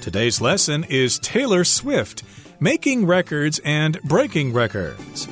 [0.00, 2.22] Today's lesson is Taylor Swift,
[2.58, 5.28] making records and breaking records.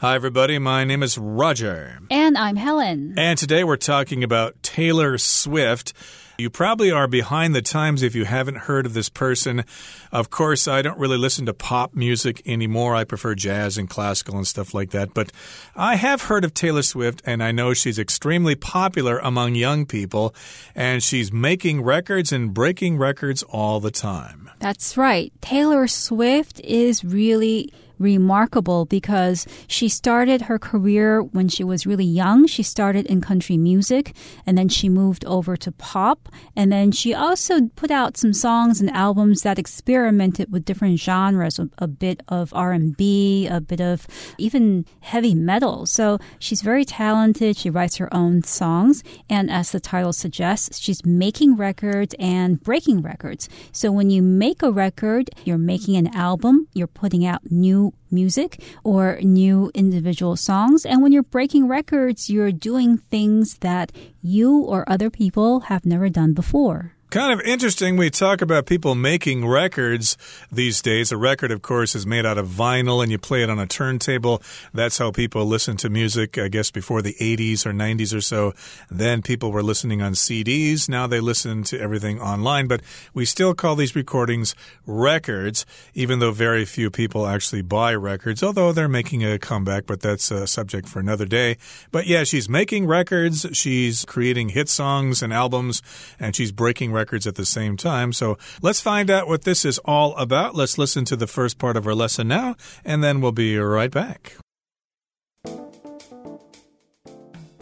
[0.00, 0.58] Hi, everybody.
[0.58, 2.00] My name is Roger.
[2.10, 3.14] And I'm Helen.
[3.16, 5.94] And today we're talking about Taylor Swift.
[6.38, 9.64] You probably are behind the times if you haven't heard of this person.
[10.12, 12.94] Of course, I don't really listen to pop music anymore.
[12.94, 15.14] I prefer jazz and classical and stuff like that.
[15.14, 15.32] But
[15.74, 20.34] I have heard of Taylor Swift, and I know she's extremely popular among young people,
[20.74, 24.50] and she's making records and breaking records all the time.
[24.58, 25.32] That's right.
[25.40, 32.46] Taylor Swift is really remarkable because she started her career when she was really young.
[32.46, 34.14] She started in country music
[34.46, 36.28] and then she moved over to pop.
[36.54, 41.58] And then she also put out some songs and albums that experimented with different genres,
[41.78, 44.06] a, bit of R&B, a bit of
[44.38, 45.86] even heavy metal.
[45.86, 47.56] So she's very talented.
[47.56, 49.02] She writes her own songs.
[49.30, 53.48] And as the title suggests, she's making records and breaking records.
[53.72, 58.60] So when you make a record, you're making an album, you're putting out new music
[58.82, 60.84] or new individual songs.
[60.84, 63.92] And when you're breaking records, you're doing things that
[64.22, 66.95] you or other people have never done before.
[67.08, 67.96] Kind of interesting.
[67.96, 70.18] We talk about people making records
[70.50, 71.12] these days.
[71.12, 73.66] A record, of course, is made out of vinyl and you play it on a
[73.66, 74.42] turntable.
[74.74, 78.54] That's how people listen to music, I guess, before the 80s or 90s or so.
[78.90, 80.88] Then people were listening on CDs.
[80.88, 82.66] Now they listen to everything online.
[82.66, 82.80] But
[83.14, 88.72] we still call these recordings records, even though very few people actually buy records, although
[88.72, 91.56] they're making a comeback, but that's a subject for another day.
[91.92, 93.46] But yeah, she's making records.
[93.52, 95.82] She's creating hit songs and albums,
[96.18, 98.12] and she's breaking records at the same time.
[98.12, 100.56] So let's find out what this is all about.
[100.56, 103.90] Let's listen to the first part of our lesson now, and then we'll be right
[103.90, 104.34] back.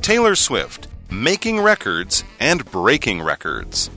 [0.00, 3.90] Taylor Swift, making records and breaking records.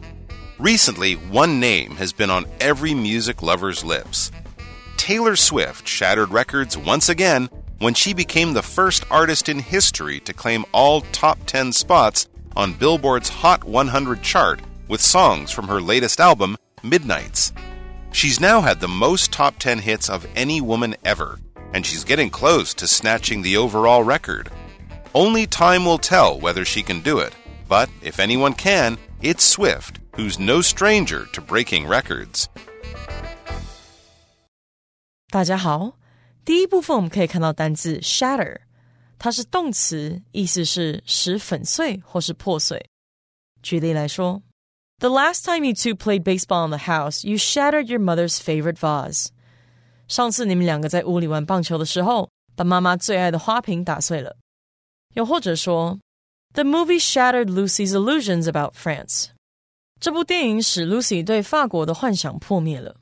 [0.57, 4.31] Recently, one name has been on every music lover's lips.
[4.95, 7.49] Taylor Swift shattered records once again
[7.79, 12.73] when she became the first artist in history to claim all top 10 spots on
[12.73, 17.52] Billboard's Hot 100 chart with songs from her latest album, Midnights.
[18.12, 21.38] She's now had the most top 10 hits of any woman ever,
[21.72, 24.50] and she's getting close to snatching the overall record.
[25.14, 27.32] Only time will tell whether she can do it,
[27.68, 32.46] but if anyone can, it's Swift, who's no stranger to breaking records.
[35.30, 35.96] 大家好，
[36.44, 38.58] 第一部分我们可以看到单字 shatter，
[39.18, 42.84] 它是动词，意思是使粉碎或是破碎。
[43.62, 44.42] 举例来说
[44.98, 48.76] ，The last time you two played baseball in the house, you shattered your mother's favorite
[48.76, 49.28] vase。
[50.08, 54.36] 上次你们两个在屋里玩棒球的时候，把妈妈最爱的花瓶打碎了。
[55.14, 55.98] 又或者说，
[56.52, 59.28] The movie shattered Lucy's illusions about France。
[60.00, 62.96] 这部电影使 Lucy 对法国的幻想破灭了。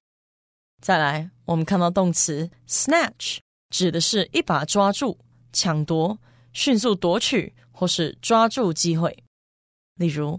[0.80, 3.38] 再来，我们看到动词 snatch，
[3.70, 5.18] 指的是一把抓住、
[5.52, 6.18] 抢夺、
[6.52, 9.24] 迅速夺取或是抓住机会。
[9.96, 10.38] 例如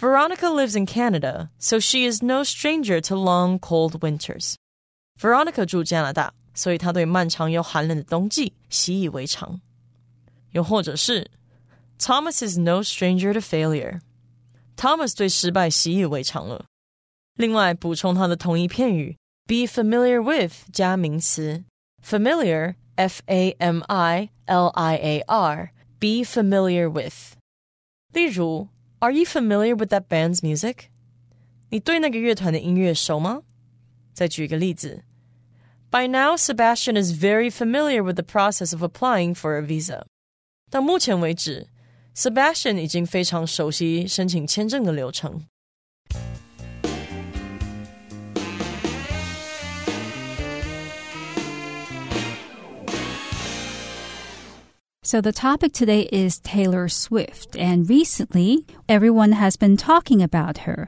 [0.00, 4.54] ，Veronica lives in Canada, so she is no stranger to long cold winters.
[5.18, 9.60] Veronica 住加拿大，所以她对漫长又寒冷的冬季习以为常。
[10.52, 11.30] 又或者是
[11.98, 14.00] Thomas is no stranger to failure.
[14.76, 16.66] Thomas 对失败习以为常了。
[17.34, 21.64] 另外，补充它的同义片语 be familiar with 加名词
[22.02, 27.34] familiar f a m i l i a r be familiar with。
[28.12, 28.68] 例如
[29.00, 30.86] ，Are you familiar with that band's music？
[31.70, 33.42] 你对那个乐团的音乐熟吗？
[34.12, 35.02] 再举一个例子，
[35.90, 40.04] By now, Sebastian is very familiar with the process of applying for a visa。
[40.70, 41.68] 到目前为止。
[42.14, 45.46] Sebastian 已经非常熟悉申请签证的流程。
[55.11, 60.87] So, the topic today is Taylor Swift, and recently everyone has been talking about her.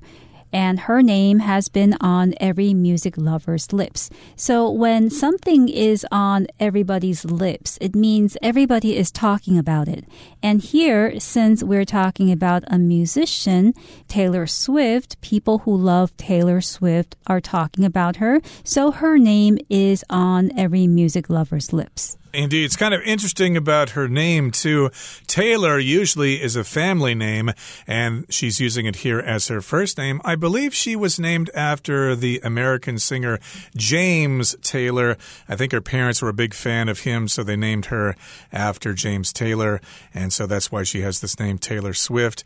[0.54, 4.10] and her name has been on every music lover's lips.
[4.36, 10.06] So when something is on everybody's lips, it means everybody is talking about it.
[10.42, 13.74] And here, since we're talking about a musician,
[14.08, 18.40] Taylor Swift, people who love Taylor Swift are talking about her.
[18.64, 22.16] So her name is on every music lover's lips.
[22.34, 22.66] Indeed.
[22.66, 24.90] It's kind of interesting about her name, too.
[25.28, 27.52] Taylor usually is a family name,
[27.86, 30.20] and she's using it here as her first name.
[30.26, 33.40] I believe she was named after the American singer
[33.76, 35.16] James Taylor.
[35.48, 38.16] I think her parents were a big fan of him, so they named her
[38.52, 39.80] after James Taylor,
[40.12, 42.44] and so that's why she has this name, Taylor Swift.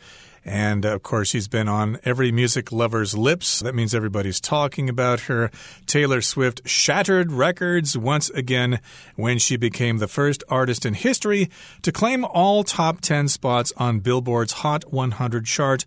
[0.48, 3.60] And of course, she's been on every music lover's lips.
[3.60, 5.52] That means everybody's talking about her.
[5.86, 8.80] Taylor Swift shattered records once again
[9.18, 11.50] when she became the first artist in history
[11.82, 15.86] to claim all top 10 spots on Billboard's Hot 100 chart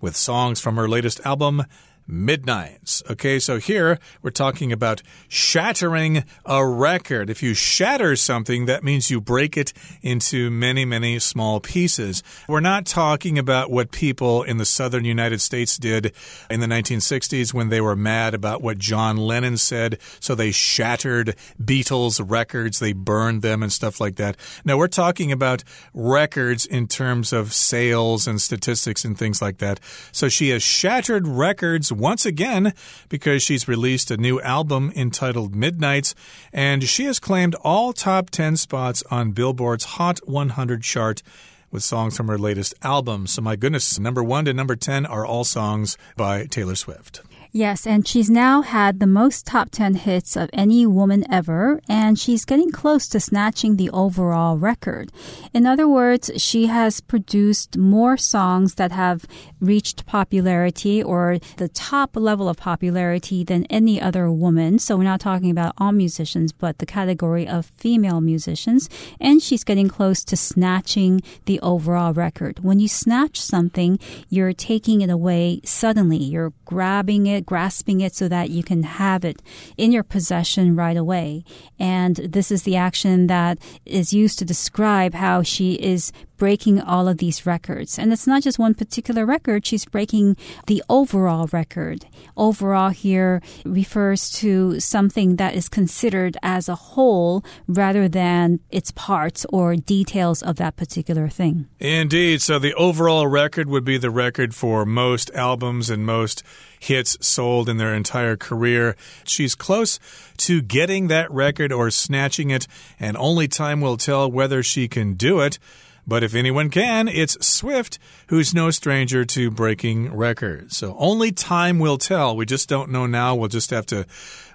[0.00, 1.64] with songs from her latest album,
[2.06, 3.02] midnights.
[3.10, 7.30] Okay, so here we're talking about shattering a record.
[7.30, 9.72] If you shatter something, that means you break it
[10.02, 12.22] into many, many small pieces.
[12.48, 16.12] We're not talking about what people in the southern United States did
[16.48, 21.34] in the 1960s when they were mad about what John Lennon said, so they shattered
[21.62, 24.36] Beatles records, they burned them and stuff like that.
[24.64, 29.80] No, we're talking about records in terms of sales and statistics and things like that.
[30.12, 32.72] So she has shattered records once again
[33.08, 36.14] because she's released a new album entitled Midnights,
[36.52, 41.22] and she has claimed all top 10 spots on Billboard's Hot 100 chart
[41.70, 43.26] with songs from her latest album.
[43.26, 47.22] So, my goodness, number one to number 10 are all songs by Taylor Swift.
[47.56, 52.18] Yes, and she's now had the most top 10 hits of any woman ever, and
[52.18, 55.10] she's getting close to snatching the overall record.
[55.54, 59.24] In other words, she has produced more songs that have
[59.60, 64.78] reached popularity or the top level of popularity than any other woman.
[64.78, 68.88] So we're not talking about all musicians, but the category of female musicians.
[69.20, 72.60] And she's getting close to snatching the overall record.
[72.60, 73.98] When you snatch something,
[74.28, 76.18] you're taking it away suddenly.
[76.18, 79.42] You're grabbing it, grasping it so that you can have it
[79.76, 81.44] in your possession right away.
[81.78, 87.08] And this is the action that is used to describe how she is breaking all
[87.08, 87.98] of these records.
[87.98, 90.36] And it's not just one particular record, she's breaking
[90.66, 92.06] the overall record.
[92.36, 99.46] Overall here refers to something that is considered as a whole rather than its parts
[99.50, 101.66] or details of that particular thing.
[101.78, 102.42] Indeed.
[102.42, 106.42] So the overall record would be the record for most albums and most
[106.78, 108.96] hits sold in their entire career.
[109.24, 109.98] She's close
[110.38, 112.66] to getting that record or snatching it,
[113.00, 115.58] and only time will tell whether she can do it.
[116.06, 117.98] But if anyone can, it's Swift,
[118.28, 120.76] who's no stranger to breaking records.
[120.76, 122.36] So only time will tell.
[122.36, 123.34] We just don't know now.
[123.34, 124.06] We'll just have to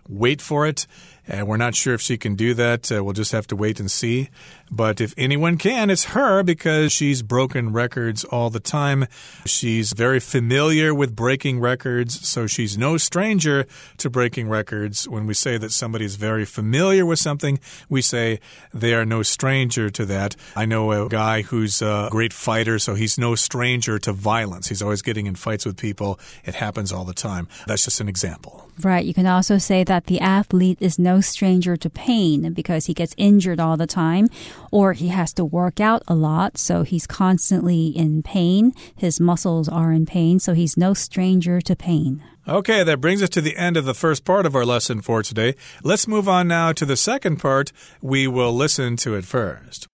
[0.08, 0.88] wait for it.
[1.32, 2.92] And we're not sure if she can do that.
[2.92, 4.30] Uh, we'll just have to wait and see.
[4.70, 9.08] But if anyone can, it's her because she's broken records all the time.
[9.46, 13.66] She's very familiar with breaking records, so she's no stranger
[13.98, 15.08] to breaking records.
[15.08, 18.42] When we say that somebody's very familiar with something, we say
[18.74, 20.36] they are no stranger to that.
[20.54, 24.68] I know a guy who's a great fighter, so he's no stranger to violence.
[24.68, 26.20] He's always getting in fights with people.
[26.44, 27.48] It happens all the time.
[27.68, 28.68] That's just an example.
[28.82, 29.06] Right.
[29.06, 33.16] You can also say that the athlete is no stranger to pain because he gets
[33.18, 34.28] injured all the time
[34.72, 38.74] or he has to work out a lot, so he's constantly in pain.
[38.96, 42.24] His muscles are in pain, so he's no stranger to pain.
[42.48, 45.22] Okay, that brings us to the end of the first part of our lesson for
[45.22, 45.56] today.
[45.84, 47.72] Let's move on now to the second part.
[48.02, 49.88] We will listen to it first.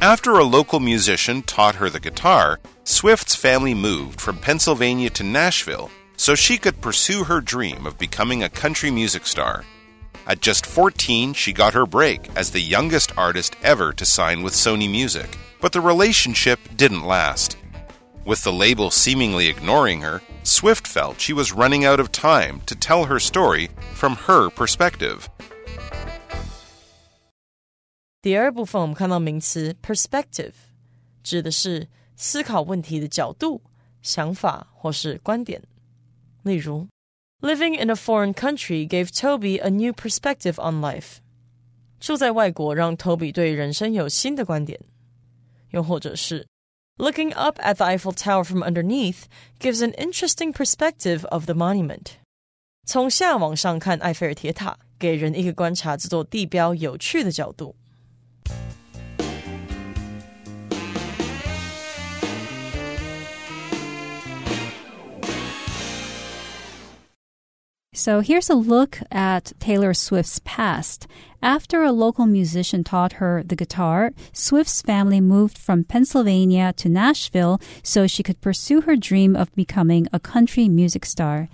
[0.00, 5.92] After a local musician taught her the guitar, Swift's family moved from Pennsylvania to Nashville
[6.21, 9.63] so she could pursue her dream of becoming a country music star.
[10.25, 14.53] At just 14, she got her break as the youngest artist ever to sign with
[14.53, 17.55] Sony Music, but the relationship didn't last.
[18.25, 22.75] With the label seemingly ignoring her, Swift felt she was running out of time to
[22.75, 25.27] tell her story from her perspective.
[28.21, 30.51] 第二部分我们看到名词 perspective，
[31.23, 31.87] 指的是
[32.17, 33.61] 思考问题的角度、
[34.01, 35.61] 想法或是观点。
[36.43, 36.87] 例如
[37.41, 41.17] Living in a foreign country gave Toby a new perspective on life.
[41.99, 44.79] 住在外国让 Toby 对人生有新的观点。
[45.71, 46.47] 又或者是
[46.97, 49.25] Looking up at the Eiffel Tower from underneath
[49.59, 52.13] gives an interesting perspective of the monument.
[52.85, 57.75] 从下往上看埃菲尔铁塔，给人一个观察这座地标有趣的角度。
[68.04, 71.06] So here's a look at Taylor Swift's past.
[71.40, 77.60] After a local musician taught her the guitar, Swift's family moved from Pennsylvania to Nashville
[77.84, 81.48] so she could pursue her dream of becoming a country music star.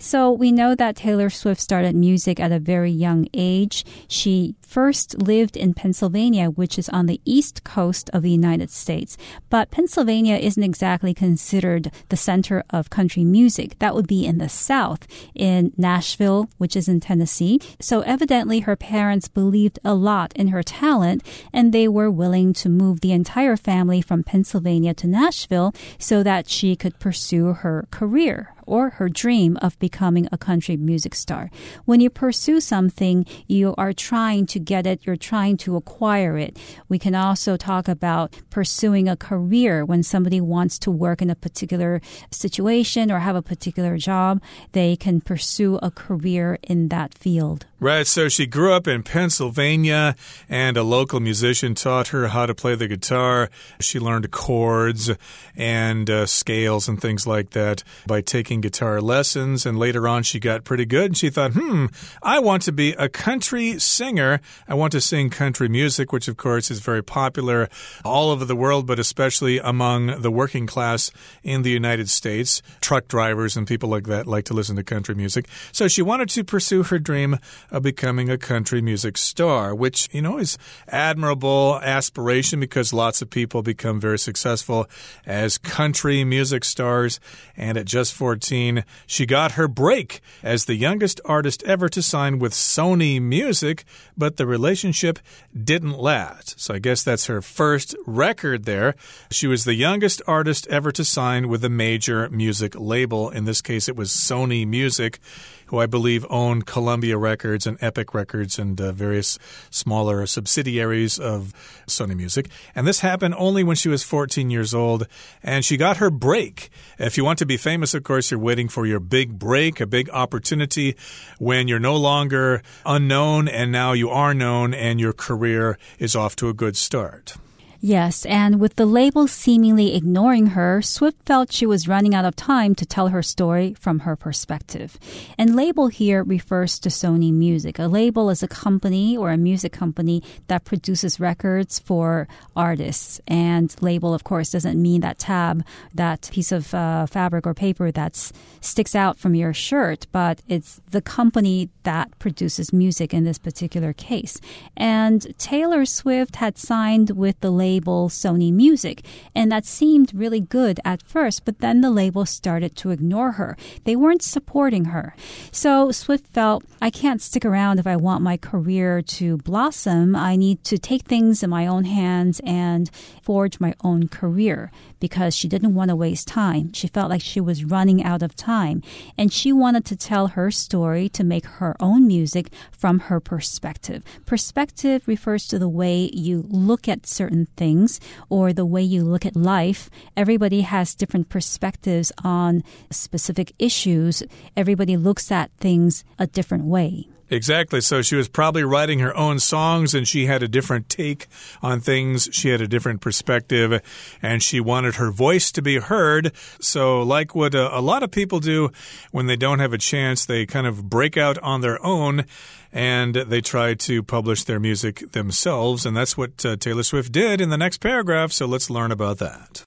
[0.00, 3.84] So we know that Taylor Swift started music at a very young age.
[4.06, 9.16] She first lived in Pennsylvania, which is on the east coast of the United States.
[9.50, 13.76] But Pennsylvania isn't exactly considered the center of country music.
[13.80, 17.60] That would be in the south, in Nashville, which is in Tennessee.
[17.80, 22.68] So evidently her parents believed a lot in her talent and they were willing to
[22.68, 28.54] move the entire family from Pennsylvania to Nashville so that she could pursue her career
[28.68, 31.50] or her dream of becoming a country music star.
[31.86, 36.58] When you pursue something, you are trying to get it, you're trying to acquire it.
[36.88, 41.34] We can also talk about pursuing a career when somebody wants to work in a
[41.34, 47.66] particular situation or have a particular job, they can pursue a career in that field.
[47.80, 50.16] Right, so she grew up in Pennsylvania,
[50.48, 53.50] and a local musician taught her how to play the guitar.
[53.78, 55.12] She learned chords
[55.56, 59.66] and uh, scales and things like that by taking guitar lessons.
[59.66, 61.06] And later on, she got pretty good.
[61.06, 61.86] And she thought, hmm,
[62.22, 64.40] I want to be a country singer.
[64.66, 67.68] I want to sing country music, which, of course, is very popular
[68.04, 71.10] all over the world, but especially among the working class
[71.42, 72.62] in the United States.
[72.80, 75.46] Truck drivers and people like that like to listen to country music.
[75.72, 77.38] So she wanted to pursue her dream
[77.70, 83.30] of becoming a country music star, which, you know, is admirable aspiration because lots of
[83.30, 84.86] people become very successful
[85.26, 87.20] as country music stars.
[87.56, 88.14] And at just
[88.48, 93.84] 14, she got her break as the youngest artist ever to sign with Sony Music,
[94.16, 95.18] but the relationship
[95.52, 96.58] didn't last.
[96.58, 98.94] So I guess that's her first record there.
[99.30, 103.28] She was the youngest artist ever to sign with a major music label.
[103.28, 105.20] In this case, it was Sony Music
[105.68, 109.38] who I believe owned Columbia Records and Epic Records and uh, various
[109.70, 111.52] smaller subsidiaries of
[111.86, 112.48] Sony Music.
[112.74, 115.06] And this happened only when she was 14 years old,
[115.42, 116.70] and she got her break.
[116.98, 119.86] If you want to be famous, of course, you're waiting for your big break, a
[119.86, 120.96] big opportunity
[121.38, 126.36] when you're no longer unknown and now you are known and your career is off
[126.36, 127.36] to a good start.
[127.80, 132.34] Yes, and with the label seemingly ignoring her, Swift felt she was running out of
[132.34, 134.98] time to tell her story from her perspective.
[135.38, 137.78] And label here refers to Sony Music.
[137.78, 143.20] A label is a company or a music company that produces records for artists.
[143.28, 147.92] And label, of course, doesn't mean that tab, that piece of uh, fabric or paper
[147.92, 148.16] that
[148.60, 153.92] sticks out from your shirt, but it's the company that produces music in this particular
[153.92, 154.40] case.
[154.76, 159.04] And Taylor Swift had signed with the label label Sony Music.
[159.34, 163.56] And that seemed really good at first, but then the label started to ignore her.
[163.84, 165.14] They weren't supporting her.
[165.52, 170.16] So Swift felt, I can't stick around if I want my career to blossom.
[170.16, 172.90] I need to take things in my own hands and
[173.22, 174.70] forge my own career
[175.00, 176.72] because she didn't want to waste time.
[176.72, 178.82] She felt like she was running out of time.
[179.16, 184.02] And she wanted to tell her story to make her own music from her perspective.
[184.26, 188.00] Perspective refers to the way you look at certain things
[188.30, 189.90] or the way you look at life.
[190.16, 194.22] Everybody has different perspectives on specific issues.
[194.56, 197.08] Everybody looks at things a different way.
[197.30, 197.80] Exactly.
[197.80, 201.26] So she was probably writing her own songs and she had a different take
[201.62, 202.28] on things.
[202.32, 203.82] She had a different perspective
[204.22, 206.32] and she wanted her voice to be heard.
[206.60, 208.70] So, like what a, a lot of people do
[209.12, 212.24] when they don't have a chance, they kind of break out on their own
[212.72, 215.86] and they try to publish their music themselves.
[215.86, 218.32] And that's what uh, Taylor Swift did in the next paragraph.
[218.32, 219.64] So let's learn about that.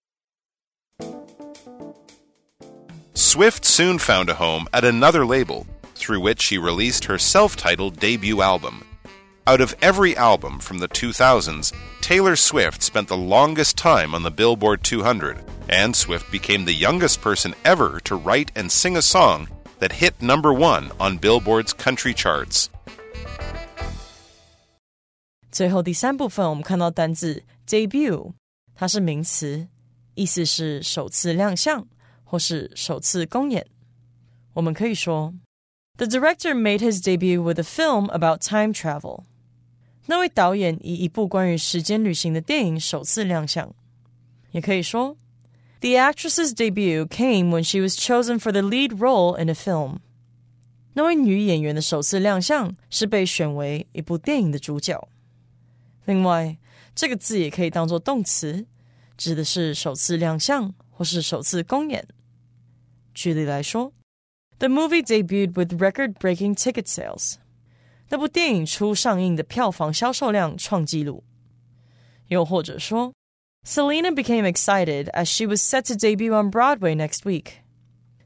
[3.14, 5.68] Swift soon found a home at another label,
[6.01, 8.85] through which she released her self titled debut album.
[9.47, 14.31] Out of every album from the 2000s, Taylor Swift spent the longest time on the
[14.31, 19.47] Billboard 200, and Swift became the youngest person ever to write and sing a song
[19.79, 22.69] that hit number one on Billboard's country charts.
[25.53, 28.33] 最后第三部分，我们看到单字 debut，
[28.75, 29.69] 它是名词，
[30.15, 31.87] 意思是首次亮相
[32.25, 33.65] 或是首次公演。
[34.55, 35.33] 我们可以说
[36.01, 39.25] ，The director made his debut with a film about time travel。
[40.07, 43.75] 那位导演以一部关于时间旅行的电影首次亮相。
[44.53, 45.17] 也可以说，
[45.81, 49.99] The actress's debut came when she was chosen for the lead role in a film。
[50.95, 55.09] 那位女演员的首次亮相是被选为一部电影的主角。
[56.07, 56.57] 另外，
[56.95, 58.65] 这个字也可以当做动词，
[59.19, 62.07] 指的是首次亮相或是首次公演。
[63.13, 63.93] 举例来说
[64.61, 67.35] The movie debuted with record-breaking ticket sales.
[68.09, 71.25] 那部电影初上映的票房销售量创纪录。
[72.29, 73.13] 又或者说，
[73.65, 77.63] Selena became excited as she was set to debut on Broadway next week.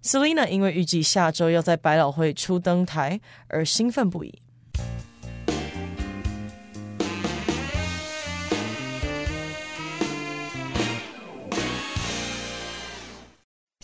[0.03, 4.41] Selena 因为预计下周要在百老汇初登台而兴奋不已。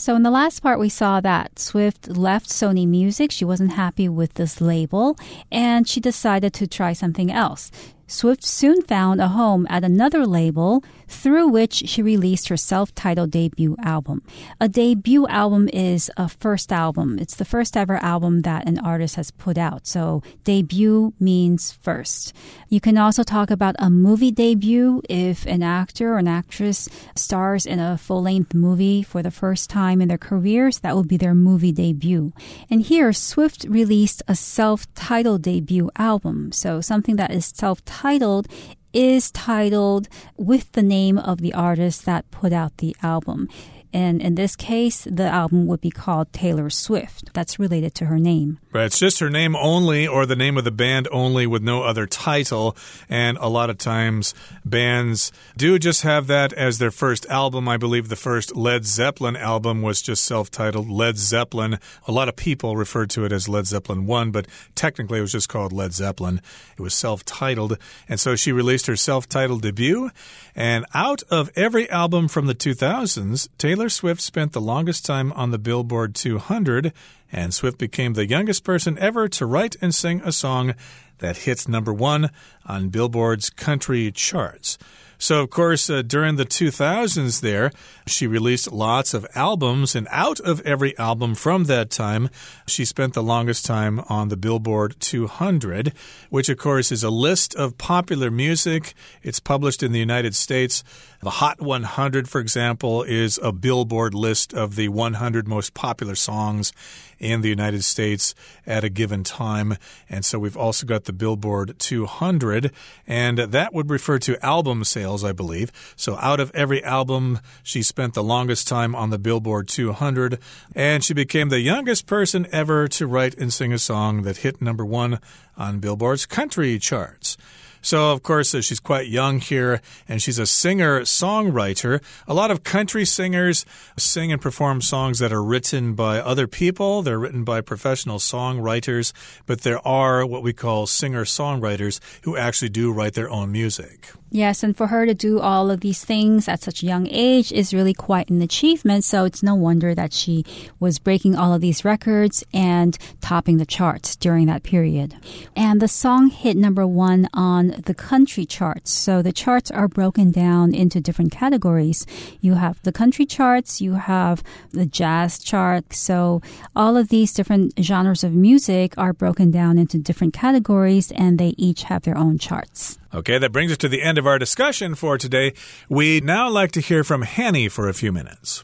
[0.01, 3.31] So, in the last part, we saw that Swift left Sony Music.
[3.31, 5.15] She wasn't happy with this label
[5.51, 7.69] and she decided to try something else.
[8.11, 13.31] Swift soon found a home at another label through which she released her self titled
[13.31, 14.21] debut album.
[14.59, 19.15] A debut album is a first album, it's the first ever album that an artist
[19.15, 19.87] has put out.
[19.87, 22.33] So, debut means first.
[22.67, 27.65] You can also talk about a movie debut if an actor or an actress stars
[27.65, 30.79] in a full length movie for the first time in their careers.
[30.79, 32.33] That would be their movie debut.
[32.69, 36.51] And here, Swift released a self titled debut album.
[36.51, 38.47] So, something that is self titled titled
[38.93, 43.47] is titled with the name of the artist that put out the album.
[43.93, 47.33] And in this case, the album would be called Taylor Swift.
[47.33, 48.59] That's related to her name.
[48.71, 48.85] Right.
[48.85, 52.05] It's just her name only or the name of the band only with no other
[52.07, 52.75] title.
[53.09, 54.33] And a lot of times
[54.63, 57.67] bands do just have that as their first album.
[57.67, 61.79] I believe the first Led Zeppelin album was just self titled Led Zeppelin.
[62.07, 65.33] A lot of people referred to it as Led Zeppelin 1, but technically it was
[65.33, 66.41] just called Led Zeppelin.
[66.77, 67.77] It was self titled.
[68.07, 70.11] And so she released her self titled debut.
[70.55, 75.51] And out of every album from the 2000s, Taylor Swift spent the longest time on
[75.51, 76.93] the Billboard 200,
[77.31, 80.73] and Swift became the youngest person ever to write and sing a song
[81.19, 82.29] that hit number one
[82.65, 84.77] on Billboard's country charts.
[85.21, 87.71] So, of course, uh, during the 2000s, there,
[88.07, 92.31] she released lots of albums, and out of every album from that time,
[92.65, 95.93] she spent the longest time on the Billboard 200,
[96.31, 98.95] which, of course, is a list of popular music.
[99.21, 100.83] It's published in the United States.
[101.23, 106.73] The Hot 100, for example, is a Billboard list of the 100 most popular songs
[107.19, 108.33] in the United States
[108.65, 109.77] at a given time.
[110.09, 112.71] And so we've also got the Billboard 200,
[113.05, 115.71] and that would refer to album sales, I believe.
[115.95, 120.39] So out of every album, she spent the longest time on the Billboard 200,
[120.73, 124.59] and she became the youngest person ever to write and sing a song that hit
[124.59, 125.19] number one
[125.55, 127.37] on Billboard's country charts.
[127.81, 132.01] So, of course, uh, she's quite young here, and she's a singer songwriter.
[132.27, 133.65] A lot of country singers
[133.97, 139.13] sing and perform songs that are written by other people, they're written by professional songwriters,
[139.45, 144.11] but there are what we call singer songwriters who actually do write their own music.
[144.33, 147.51] Yes, and for her to do all of these things at such a young age
[147.51, 149.03] is really quite an achievement.
[149.03, 150.45] So it's no wonder that she
[150.79, 155.17] was breaking all of these records and topping the charts during that period.
[155.53, 158.91] And the song hit number one on the country charts.
[158.91, 162.05] So the charts are broken down into different categories.
[162.41, 165.93] You have the country charts, you have the jazz chart.
[165.93, 166.41] So
[166.75, 171.53] all of these different genres of music are broken down into different categories and they
[171.57, 172.97] each have their own charts.
[173.13, 175.53] Okay, that brings us to the end of our discussion for today.
[175.89, 178.63] We'd now like to hear from Hanny for a few minutes.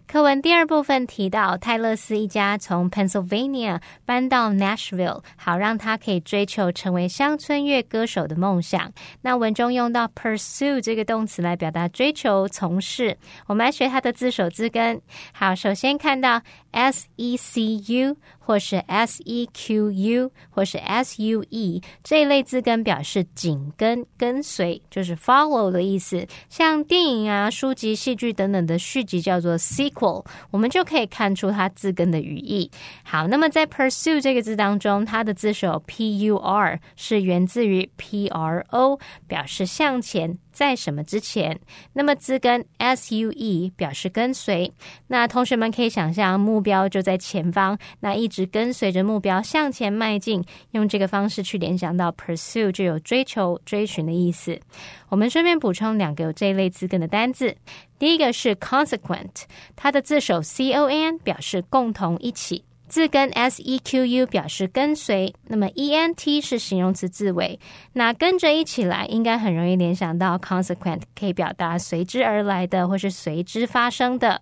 [0.11, 8.91] 课文第二部分提到，泰勒斯一家从 Pennsylvania 搬到 Nashville，好让他可以追求成为乡村乐歌手的梦想。
[9.21, 13.17] 那文中用到 pursue 这个动词来表达追求、从事。
[13.47, 15.01] 我们来学它的字首字根。
[15.31, 25.71] 好，首先看到 s e c u 或是 s e q u 或是 s u e 这一类字根表示紧跟、跟随，就是 follow
[25.71, 26.27] 的意思。
[26.49, 30.00] 像电影啊、书籍、戏剧等等的续集叫做 sequel。
[30.49, 32.69] 我们就可以看出它字根的语义。
[33.03, 40.37] 好，那么在 pursue 这个字当中，它的字首 p u r 是源自于 p r o，表示向前。
[40.51, 41.59] 在什么之前？
[41.93, 44.71] 那么字根 s u e 表示跟随。
[45.07, 54.59] 那同学们可以想象，目标就在前方，那一直跟随着目标向前迈进，用这个方式去联想到 pursue 就有追求、追寻的意思。
[55.09, 57.55] 我们顺便补充两个有这一类字根的单字。
[57.97, 59.43] 第一个是 consequent，
[59.75, 62.63] 它的字首 c o n 表示共同一起。
[62.91, 67.57] 字根 s e q u 表示跟随，那么 e n t 是形容词字尾，
[67.93, 74.41] 那跟着一起来，应该很容易联想到 consequent，可以表达随之而来的或是随之发生的。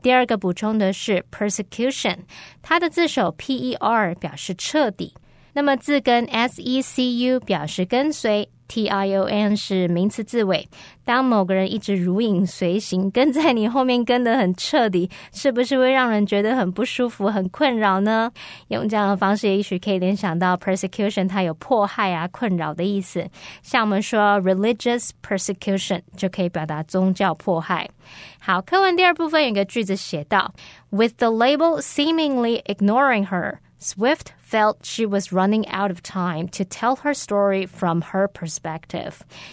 [0.00, 2.20] 第二个补充的是 persecution，
[2.62, 5.12] 它的字首 P E R 表示彻底，
[5.52, 8.48] 那么字根 S E C U 表示跟随。
[8.70, 10.68] T I O N 是名词字尾。
[11.04, 18.30] 当某个人一直如影随形，跟在你后面跟得很彻底，是不是会让人觉得很不舒服、很困扰呢？
[18.68, 23.28] 用这样的方式，也许可以联想到 persecution，它有迫害啊、困扰的意思。
[23.60, 27.90] 像我们说 religious persecution，就可以表达宗教迫害。
[28.38, 30.54] 好，课文第二部分有个句子写到
[30.90, 33.56] ：With the label seemingly ignoring her。
[33.80, 39.12] Swift felt she was running out of time to tell her story from her perspective。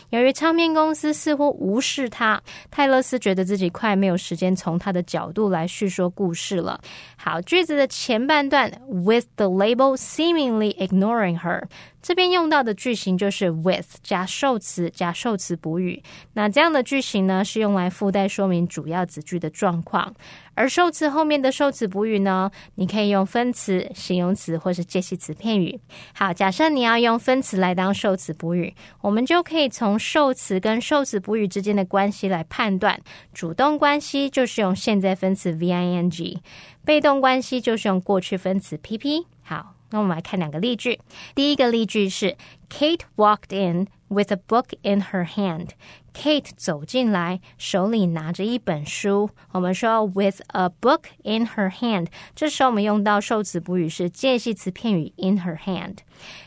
[0.10, 2.40] 由于唱片公司似乎无视她，
[2.72, 6.80] 泰勒斯觉得自己快没有时间从她的角度来叙说故事了。
[7.16, 11.64] 好，句子的前半段，with the label seemingly ignoring her。
[12.02, 16.02] 这边用到的句型就是 with 加受词加受词补语。
[16.34, 20.14] 那这样的句型呢，是用来附带说明主要子句的状况。
[20.54, 25.80] 而受词后面的受词补语呢，你可以用分词、形容词或是介系词片语。
[26.14, 33.00] 好，假设你要用分词来当受词补语，我们就可以从受词跟受词补语之间的关系来判断。
[33.34, 36.42] 主动关系就是用现在分词 v i n g，
[36.84, 39.28] 被动关系就是用过去分词 p p。
[39.44, 39.74] 好。
[39.90, 41.00] 那我们来看两个例句。
[41.34, 42.36] 第一个例句是
[42.70, 45.70] Kate walked in with a book in her hand.
[46.17, 49.31] Kate 走进来，手里拿着一本书。
[49.53, 55.99] 我们说 with a book in her hand，这时候我们用到受词补语是介系词片语 in her hand。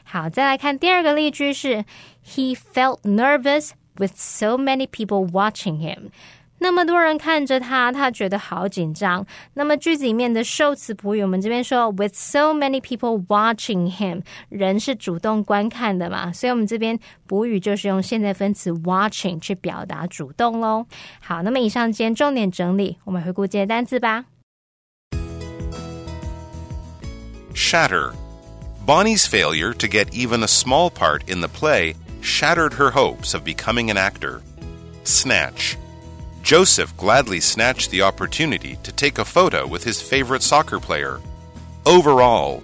[0.03, 1.85] 好，再来看第二个例句是
[2.23, 6.11] He felt nervous with so many people watching him.
[6.59, 9.25] 那么多人看着他，他觉得好紧张。
[9.55, 20.85] 那么句子里面的受词补语，我们这边说 with so many people watching him，人是主动观看的嘛，所以我们这边补语就是用现在分词 watching 去表达主动喽。
[21.19, 24.23] 好，那么以上今天重点整理，我们回顾这些单词吧。
[27.53, 28.13] Shatter.
[28.85, 33.43] Bonnie's failure to get even a small part in the play shattered her hopes of
[33.43, 34.41] becoming an actor.
[35.03, 35.75] Snatch.
[36.42, 41.20] Joseph gladly snatched the opportunity to take a photo with his favorite soccer player.
[41.86, 42.62] Overall,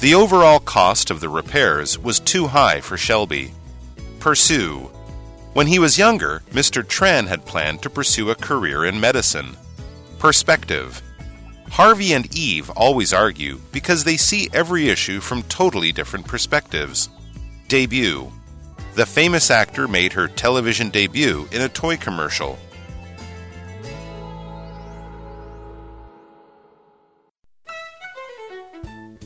[0.00, 3.52] the overall cost of the repairs was too high for Shelby.
[4.18, 4.90] Pursue.
[5.52, 6.82] When he was younger, Mr.
[6.82, 9.56] Tran had planned to pursue a career in medicine.
[10.18, 11.00] Perspective.
[11.70, 17.08] Harvey and Eve always argue because they see every issue from totally different perspectives.
[17.68, 18.30] Debut.
[18.94, 22.58] The famous actor made her television debut in a toy commercial.